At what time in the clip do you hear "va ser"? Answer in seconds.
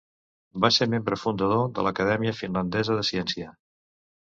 0.63-0.87